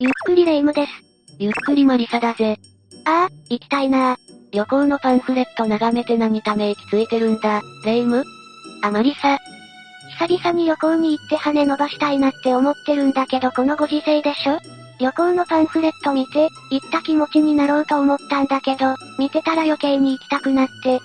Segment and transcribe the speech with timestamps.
[0.00, 0.92] ゆっくりレ夢ムです。
[1.40, 2.56] ゆっくりマリサだぜ。
[3.04, 4.16] ああ、行きたいな
[4.52, 8.24] 旅行のパンフレット眺めて何ため息ついてるんだ、レ夢ム？
[8.84, 9.38] あマリサ。
[10.20, 14.60] 久々に旅行に行って羽伸ばしたいなって思ってるんだけどこのご時世でしょ？
[15.00, 21.00] 旅行のパンフレット見て、行った気持ちになろうと思ったんだけど、見てたら余計に行きたくなって。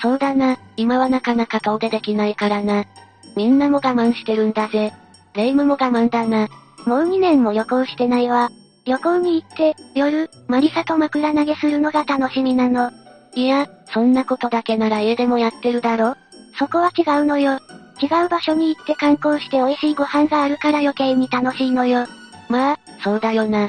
[0.00, 2.86] そうだな、今はなかなか遠出できないからな。
[3.36, 4.94] みんなも我慢してるんだぜ。
[5.34, 6.48] レ夢ムも我慢だな。
[6.88, 8.50] もう2年も旅行してないわ。
[8.86, 12.90] 旅行に行って、夜、マリサと枕投げするのが楽しみなの。
[13.34, 16.14] いや、そんなことだけなら家でもやってるだろ
[16.58, 17.58] そこは違うのよ。
[18.00, 22.06] 違う場所に行って観光して美味しいご飯があるから余計に楽しいのよ。
[22.48, 23.68] まあ、そうだよな。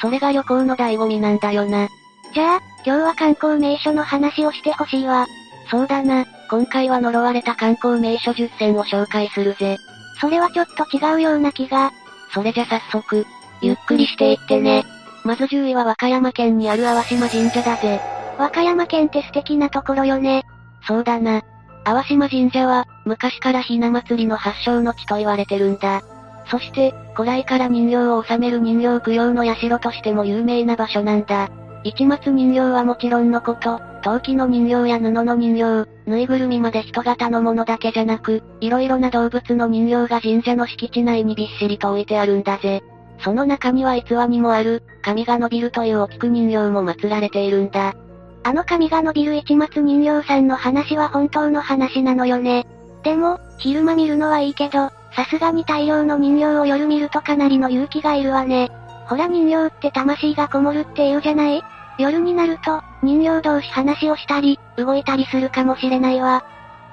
[0.00, 1.88] それが旅行の醍醐味なんだよな。
[2.32, 5.26] じゃあ、今日は観光名所の話をしてほしいわ。
[5.68, 9.76] そうだな、今回は呪われた観光名所10選を紹介するぜ。
[10.20, 11.90] それはちょっと違うような気が。
[12.32, 13.26] それじゃ早速、
[13.60, 14.84] ゆっくりしていってね。
[15.24, 18.00] まず10位は和歌山県にある淡島神社だぜ。
[18.38, 20.44] 和歌山県って素敵なところよね。
[20.86, 21.42] そうだな。
[21.84, 26.02] 淡島神社は、昔からひな祭りの発祥の地と言われてるんだ。
[26.50, 31.48] そして、古来から人形を収める人形供養の社としても有名な場所なんだ。
[31.84, 42.82] 市松人形はもちろんのこと、陶器の人形や布の人形、ぬいぐるみまで人型のものだけじゃなく、色々な動物の人形が神社の敷地内にびっしりと置いてあるんだぜ。
[43.22, 47.94] その中には逸話にもある、髪が伸びるというお菊人形も祀られているんだ。
[48.42, 52.66] あの髪が伸びる市松人形さんの話は本当の話なのよね。
[53.02, 58.70] でも、昼間見るのはいいけど、さすがに大量の人形を夜見るとかなりの勇気がいるわね。
[59.06, 61.62] ほら人形って魂がこもるって言うじゃない？
[61.98, 66.44] 夜になると、人形同士話をしたり、動いたりするかもしれないわ。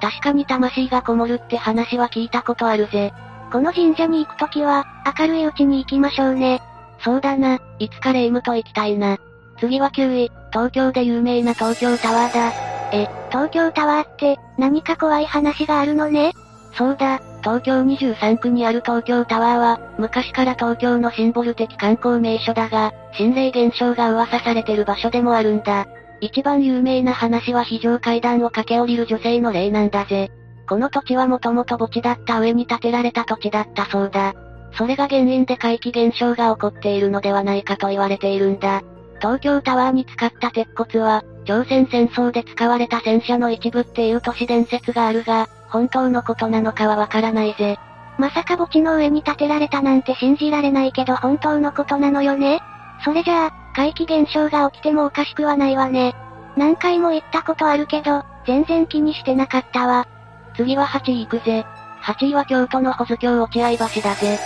[0.01, 3.13] 確かに魂がこもるって話は聞いたことあるぜ。
[3.51, 4.85] この神社に行くときは、
[5.19, 6.61] 明るいうちに行きましょうね。
[6.99, 9.17] そうだな、いつかレイムと行きたいな。
[9.59, 12.51] 次は9位、東京で有名な東京タワーだ。
[12.91, 16.33] え、東京タワーって、何か怖い話があるのね？
[16.73, 25.87] そうだ、東京23区にある東京タワーは、昔から東京のシンボル的観光名所だが、心霊現象が噂されてる場所でもあるんだ。
[26.21, 30.31] 一番有名な話は非常階段を駆け下りる女性の霊なんだぜ。
[30.67, 34.33] この土地はもともと墓地だった上に建てられた土地だったそうだ。
[34.73, 38.83] それが原因で怪奇現象が起こっているのではないかと言われているんだ。
[39.19, 47.77] 東京タワーに使った鉄骨は、朝鮮戦争で使われた戦車の一部っていう都市伝説があるが、本当のことなのかはわからないぜ。
[48.19, 52.59] まさか墓地の上に建てられたなんて信じられないけど本当のことなのよね？
[53.03, 56.15] それじゃあ、怪奇現象が起きてもおかしくはないわね。
[56.55, 60.07] 何回も言ったことあるけど、全然気にしてなかったわ。
[60.55, 61.63] 次は8位行くぜ。
[62.01, 64.39] 8位は京都の保津峡落合橋だぜ。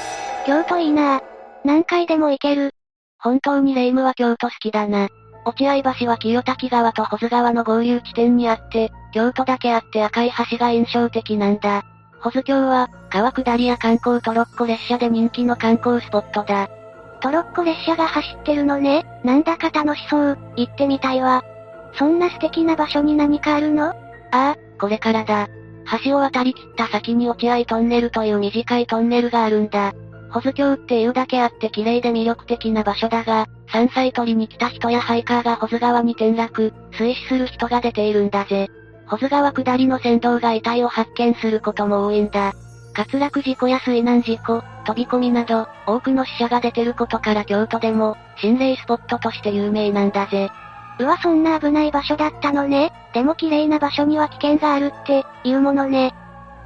[0.46, 1.22] 京都いいなぁ。
[1.64, 2.74] 何回でも行ける。
[3.20, 5.08] 本当にレイムは京都好きだな。
[5.46, 11.86] 落合橋は清滝川と保津川の合流地点にあって、京都だけあって赤い橋が印象的なんだ。
[12.20, 16.70] 保津峡は、川下りや観光トロッコ列車で人気の観光スポットだ。
[17.22, 19.06] トロッコ列車が走ってるのね。
[19.24, 20.38] なんだか楽しそう。
[20.56, 21.44] 行ってみたいわ。
[21.94, 23.90] そんな素敵な場所に何かあるの？
[23.90, 23.96] あ
[24.32, 25.48] あ、これからだ。
[26.04, 29.94] 橋を渡り切った先に落合トンネルという短いトンネルがあるんだ。
[30.32, 38.70] 保津峡っていうだけあって綺麗で魅力的な場所だが、山菜採りに来た人やハイカーが保津川に転落、水死する人が出ているんだぜ。
[39.08, 42.53] 保津川下りの船頭が遺体を発見することも多いんだ。
[42.94, 50.50] 滑落事故や水難事故、飛び込みなど、多くの死者が出てることから京都でも、心霊スポットとして有名なんだぜ。
[51.00, 52.91] うわそんな危ない場所だったのね。
[53.13, 56.13] でも綺麗な場所には危険があるって、言うものね。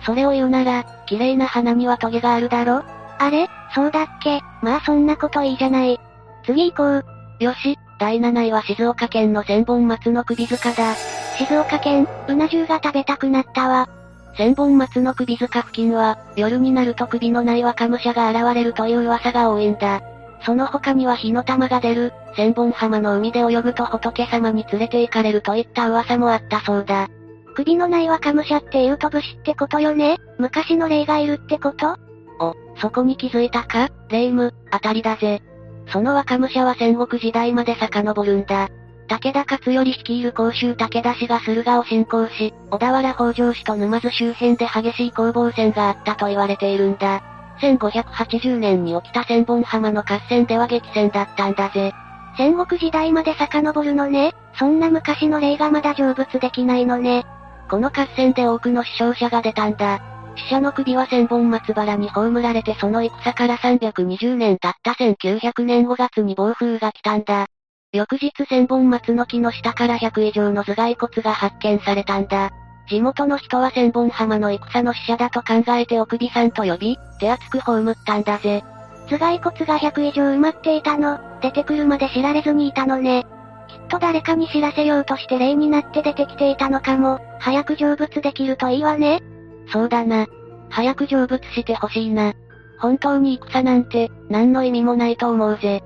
[0.05, 2.83] それを言うなら、綺麗な花にはトゲがあるだろ？
[3.17, 3.47] あれ？
[3.73, 4.41] そうだっけ？
[4.61, 5.99] まあそんなこといいじゃない。
[6.45, 7.05] 次行こう。
[7.43, 10.95] よし、第7位は静岡県の千本松の首塚だ。
[11.37, 13.87] 静岡県、うな重が食べたくなったわ。
[14.37, 20.01] 千本松の首塚付近は、夜になると首のない若武者が現れるという噂が多いんだ。
[20.45, 27.07] その他には火の玉が出る、千本浜の海で泳ぐと仏様に連れて行かれるといった噂もあったそうだ。
[27.55, 30.17] 首のない若武者って言うと武士ってことよね？
[30.37, 31.97] 昔の霊がいるってこと？
[32.41, 33.89] お、そこに気づいたか？
[34.09, 35.41] 霊夢、あたりだぜ。
[35.87, 38.69] その若武者は戦国時代まで遡るんだ。
[39.07, 47.21] 武田勝頼率いる甲州武田氏が駿河を侵攻し、小田原北条氏と沼津周辺で激しい攻防戦があったと言われているんだ。
[47.61, 51.93] 1580年に起きた千本浜の合戦では激戦だったんだぜ。
[52.37, 54.33] 戦国時代まで遡るのね。
[54.57, 57.25] そんな昔の霊がまだ成仏できないのね。
[57.69, 59.99] この合戦で多くの死傷者が出たんだ。
[60.35, 67.47] 死者の首は千本松原に葬られてその戦から320年経った1900年5月に暴風が来たんだ。
[67.95, 72.51] 翌日千本松の木の下から100以上の頭蓋骨が発見されたんだ。
[72.89, 78.63] 地元の人は千本浜の戦の死者だと考えてお首さんと呼び、手厚く葬ったんだぜ。
[79.07, 83.25] 頭蓋骨が100以上埋まっていたの、出てくるまで知られずにいたのね。
[83.69, 89.21] きっと誰かに知らせようとして霊になって出てきていたのかも、早く成仏できるといいわね。
[89.71, 90.27] そうだな。
[90.69, 92.33] 早く成仏してほしいな。
[92.77, 95.81] 本当に戦なんて、何の意味もないと思うぜ。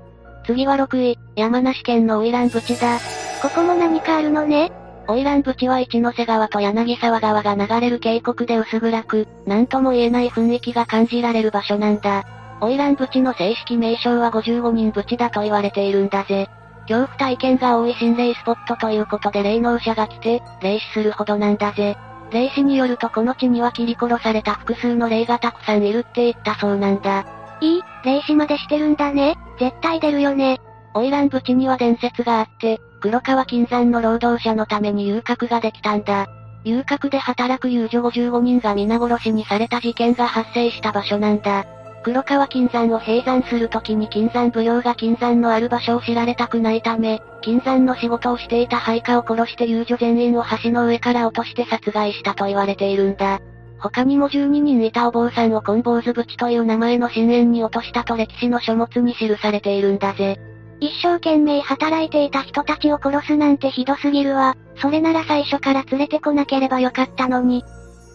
[0.50, 2.98] 次は6位、山梨県の花魁淵だ。
[3.40, 4.72] ここも何かあるのね？
[5.06, 12.24] 花魁淵は一ノ瀬川と柳沢川が流れる渓谷で薄暗く、なんとも言えない雰囲気が感じられる場所なんだ。
[12.58, 16.48] 花魁淵の正式名称は55人淵だと言われているんだぜ。
[16.88, 21.96] 恐怖体験が多い心霊スポットということで霊能者が来て、霊視するほどなんだぜ。
[22.32, 27.24] 霊視によるとこの地には切り殺された複数の霊がたくさんいるって言ったそうなんだ。
[27.60, 29.36] いい、霊視までしてるんだね。
[29.60, 30.58] 絶対出るよね。
[30.94, 36.26] 花魁淵には伝説があって、黒川金山の労働者のために遊郭ができたんだ。
[36.64, 41.66] 遊郭で働く遊女55人が皆殺しにされた事件が発生した場所なんだ。
[42.02, 53.40] 黒川金山を閉山するときに金山奉行が金山のある場所を知られたくないため、金山の仕事をしていた配下を殺して遊女全員を橋の上から落として殺害したと言われているんだ。
[53.80, 60.38] 他にも12人いたお坊さんを金坊主淵という名前の深淵に落としたと歴史の書物に記されているんだぜ。
[60.80, 64.56] 一生懸命働いていた人たちを殺すなんてひどすぎるわ。
[64.76, 67.64] それなら最初から連れてこなければよかったのに。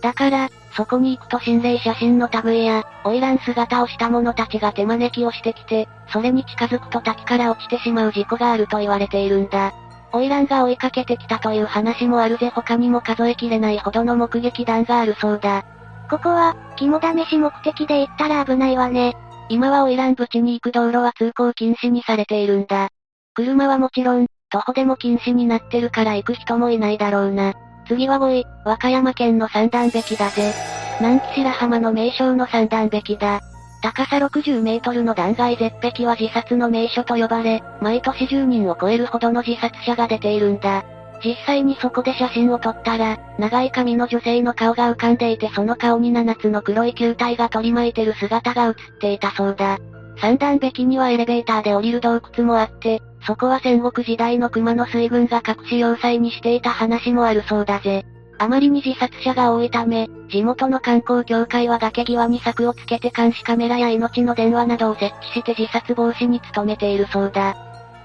[0.02, 9.74] だから、そこに行くと心霊写真の類や、花魁姿をした者たちが手招きをしてきて、それに近づくと滝から落ちてしまう事故があると言われているんだ。
[10.20, 15.66] 花魁が追いかけてきたという話もあるぜ他にも数えきれないほどの目撃談があるそうだ。
[16.10, 19.16] ここは、肝試し目的で行ったら危ないわね。
[19.50, 22.90] 今は花魁淵に行く道路は通行禁止にされているんだ。
[23.34, 27.54] 車はもちろん、徒歩でも禁止になってるから行く人もいないだろうな。
[27.88, 30.54] 次は5位、和歌山県の三段壁だぜ。
[31.00, 33.42] 南紀白浜の名称の三段壁だ。
[33.86, 40.84] 高さ60メートルの断崖絶壁は自殺の名所と呼ばれ、毎年10人を超えるほどの自殺者が出ているんだ。
[41.24, 49.78] 実際にそこで写真を撮ったら、長い髪の女性の顔が浮かんでいてその顔に7つの黒い球体が取り巻いてる姿が映っていたそうだ。
[50.20, 58.04] 三段壁にはエレベーターで降りる洞窟もあって、そこは戦国時代の熊の水軍が隠し要塞にしていた話もあるそうだぜ。
[58.38, 67.56] あまりに自殺者が多いため、地元の観光協会は崖際に柵をつけて監視カメラや命の電話などを設置して自殺防止に努めているそうだ。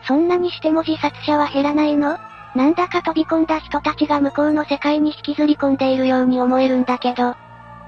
[0.06, 2.18] そんなにしても自殺者は減らないの？
[2.54, 7.34] なんだか飛び込んだ人たちが向こうの世界に引きずり込んでいるように思えるんだけど。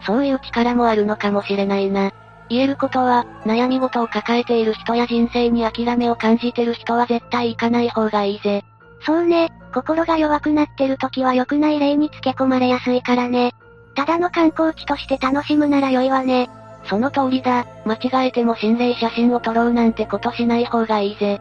[0.05, 2.13] そういう力もあるのかもしれないな。
[2.49, 8.65] 言えることは、悩み事を抱えている人や人生に諦めを感じてる人は絶対行かない方がいいぜ。
[9.05, 13.53] そうね、心が弱くなってる時は良くない例につけ込まれやすいからね。
[13.95, 16.49] ただの観光地として楽しむなら良いわね。
[16.85, 21.41] その通りだ、間違えても心霊写真を撮ろうなんてことしない方がいいぜ。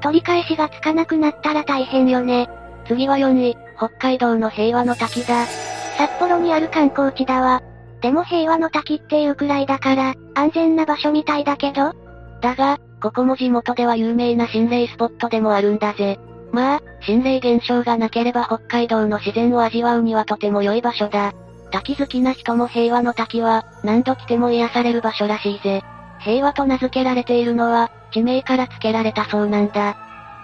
[0.00, 2.48] 取り返しがつかなくなったら大変よね。
[2.86, 5.46] 次は4位、北海道の平和の滝だ。
[5.96, 7.62] 札幌にある観光地だわ。
[8.00, 11.92] でも平和の滝っていうくらいだから、安全な場所みたいだけど
[12.40, 16.18] だが、ここも地元では有名な心霊スポットでもあるんだぜ。
[16.52, 21.32] まあ、心霊現象がなければ北海道の自然を味わうにはとても良い場所だ。
[21.70, 25.82] 滝好きな人も平和の滝は、何度来ても癒される場所らしいぜ。
[26.20, 29.96] 平和と名付けられているのは、地名から付けられたそうなんだ。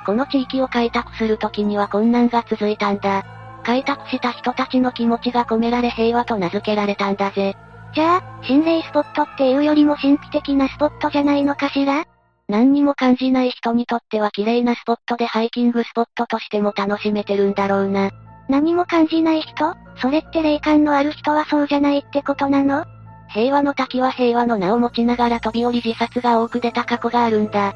[0.04, 3.24] この地域を開拓するときには困難が続いたんだ。
[3.64, 7.56] 開拓した人たちの気持ちが込められ平和と名付けられたんだぜ。
[7.94, 12.04] じゃあ、心霊スポットっていうよりも神秘的なスポットじゃないのかしら？
[12.48, 18.10] 何にも感じない人にとっては綺麗なスポットでハイキングスポットとしても楽しめてるんだろうな。
[18.48, 19.74] 何も感じない人？
[19.96, 22.84] それって霊感のある人はそうじゃないってことなの？
[23.28, 27.74] 平和の滝は平和の名を持ちながら飛び降り自殺が多く出た過去があるんだ。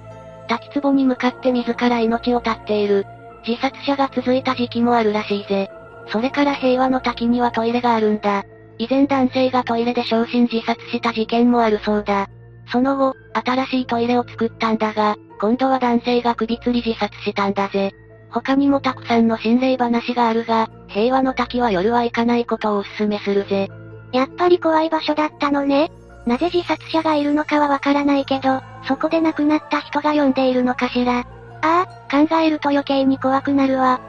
[0.48, 3.06] 滝壺に向かって自ら命を絶っている。
[3.46, 5.70] 自殺者が続いた時期もあるらしいぜ。
[6.10, 8.44] それから平和の滝にはトイレがあるんだ。
[8.78, 12.28] 以前男性がトイレで昇進自殺した事件もあるそうだ。
[12.70, 13.14] その後、
[13.44, 17.92] 新しいトイレを作ったんだが、今度は男性が首吊り自殺したんだぜ。
[18.30, 23.68] 他にもたくさんの心霊話があるが、平和の滝は夜は行かないことをお勧めするぜ。
[24.12, 25.90] やっぱり怖い場所だったのね。
[26.26, 31.20] なぜ自殺者がいるのかはわからないけど、そこで亡くなった人が呼んでいるのかしら。
[31.20, 31.24] あ
[31.62, 34.00] あ、考えると余計に怖くなるわ。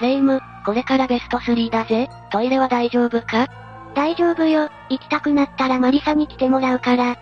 [0.00, 2.08] レイム、これからベスト3だぜ。
[2.30, 3.48] トイレは大丈夫か？
[3.94, 7.16] 大丈夫よ、行きたくなったらマリサに来てもらうから。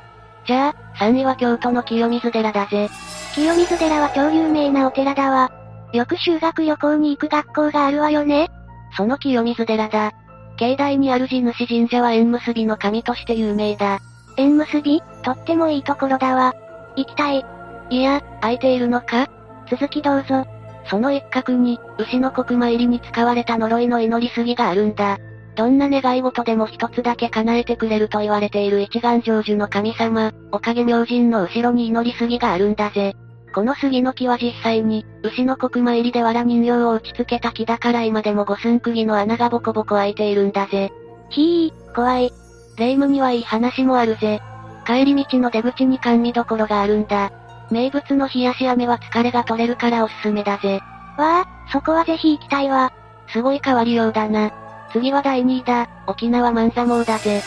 [0.46, 2.88] じゃあ、3位は京都の清水寺だぜ。
[3.34, 5.50] 清水寺は超有名なお寺だわ。
[5.92, 8.48] よく修学旅行に行く学校があるわよね。
[8.96, 10.12] その清水寺だ。
[10.56, 13.98] 境内にある地主神社は縁結びの神として有名だ。
[14.36, 15.02] 縁結び？
[15.22, 16.54] とってもいいところだわ。
[16.96, 17.44] 行きたい。
[17.90, 19.28] いや、空いているのか？
[19.70, 20.46] 続きどうぞ。
[20.88, 25.18] その一角に、牛の国参りに使われた呪いの祈り杉があるんだ。
[25.56, 33.16] どんな願い事でも一つだけ叶えてくれると言われている一眼成就の神様、おかげ明神の後ろに祈り杉があるんだぜ。
[33.54, 40.92] この杉の木は実際に、牛の国参りで藁人形を打ち付けた木だから今でも五寸釘の穴がボコボコ開いているんだぜ。
[41.30, 42.32] ひー、怖い。
[42.76, 44.42] 霊夢にはいい話もあるぜ。
[44.86, 47.32] 帰り道の出口に甘味どころがあるんだ。
[47.70, 50.80] 名物の冷やし飴は疲れが取れるからおすすめだぜ。
[51.16, 52.92] わあ、そこはぜひ行きたいわ。
[53.32, 54.52] すごい変わりようだな。
[54.96, 57.42] 次は第2位だ、沖縄万座網だぜ。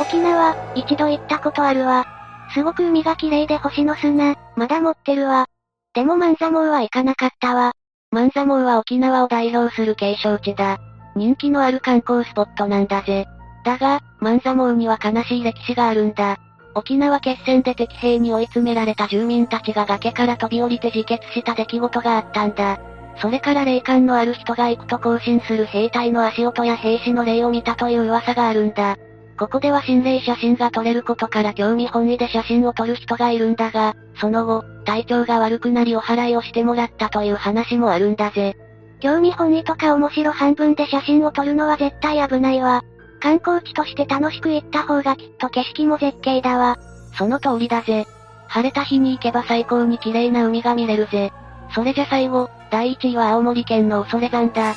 [0.00, 2.06] 沖縄、一度行ったことあるわ。
[2.54, 5.44] すごく海が綺麗で星の砂、まだ持ってるわ。
[5.92, 7.72] でも万座網は行かなかったわ。
[8.10, 10.78] 万座網は沖縄を代表する景勝地だ。
[11.14, 13.26] 人気のある観光スポットなんだぜ。
[13.66, 16.38] だが、万座網には悲しい歴史があるんだ。
[16.74, 22.78] 沖縄決戦で敵兵に追い詰められた住民たちが崖から飛び降りて自決した出来事があったんだ。
[23.18, 28.96] それから霊感のある人が行くと行進する兵隊の足音や兵士の霊を見たという噂があるんだ。
[29.38, 38.56] ここでは心霊写真が撮れることから興味本位で写真を撮る人がいるんだが、その後、体調が悪くなりお祓いをしてもらったという話もあるんだぜ。
[39.00, 42.82] 興味本位とか面白半分で写真を撮るのは絶対危ないわ。
[43.20, 46.78] 観光地として楽しく行った方がきっと景色も絶景だわ。
[47.16, 48.06] その通りだぜ。
[48.48, 51.32] 晴れた日に行けば最高に綺麗な海が見れるぜ。
[51.70, 54.62] それじゃ最後、第1位は青森県の恐山だ。
[54.62, 54.74] やっ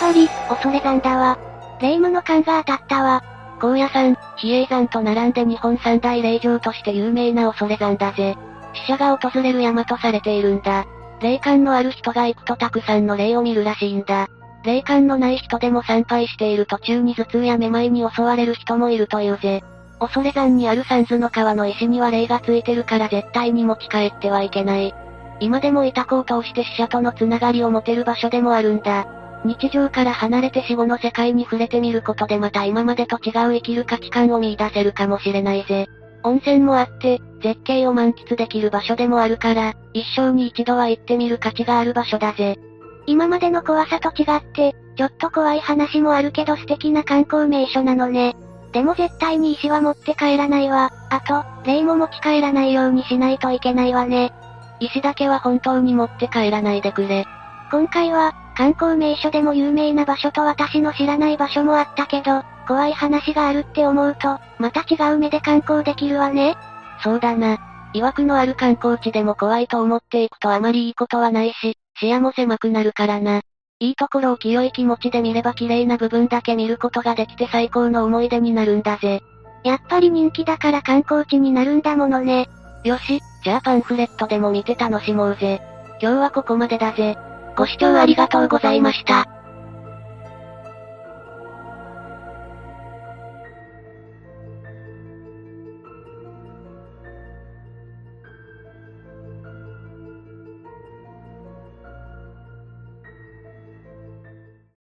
[0.00, 1.38] ぱり、恐山だわ。
[1.80, 3.22] 霊夢の勘が当たったわ。
[3.60, 8.36] 高野山、比叡山と並んで日本三大霊場として有名な恐山だぜ。
[8.74, 10.86] 死者が訪れる山とされているんだ。
[11.20, 14.28] 霊感のある人が行くとたくさんの霊を見るらしいんだ。
[14.64, 19.64] 霊感のない人でも参拝している途中に頭痛やめまいに襲われる人もいるというぜ。
[19.98, 24.94] 恐山にある三途の川の石には霊がついてるから絶対に持ち帰ってはいけない。
[25.40, 29.06] 今でも委託を通して死者とのつながりを持てる場所でもあるんだ。
[29.44, 35.88] 日常から離れて死後の世界に触れてみることでまた今までと違う生きる価値観を見出せるかもしれないぜ。
[36.22, 42.58] 温泉もあって、絶景を満喫できる場所でもあるから、一生に一度は行ってみる価値がある場所だぜ。
[43.06, 48.34] 今までの怖さと違って、ちょっと怖い話もあるけど素敵な観光名所なのね。
[48.72, 50.90] でも絶対に石は持って帰らないわ。
[51.10, 54.32] あと、霊も持ち帰らないようにしないといけないわね。
[54.80, 57.26] 石だけは本当に持って帰らないでくれ。
[57.70, 66.56] 今回は、観光名所でも有名な場所と私の知らない場所もあったけど、怖い話があるって思うと、また違う目で観光できるわね。
[67.02, 67.58] そうだな。
[67.94, 73.40] 曰くのある観光地でも怖いと思っていくとあまりいいことはないし、視野も狭くなるからな。
[73.78, 79.22] いいところを清い気持ちで見れば綺麗な部分だけ見ることができて最高の思い出になるんだぜ。
[79.64, 82.48] やっぱり人気だから観光地になるんだものね。
[82.84, 85.60] よし、じゃあパンフレットでも見て楽しもうぜ。
[86.00, 87.16] 今日はここまでだぜ。
[87.56, 89.35] ご視聴ありがとうございました。